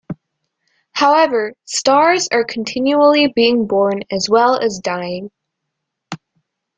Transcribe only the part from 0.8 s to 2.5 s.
However, stars are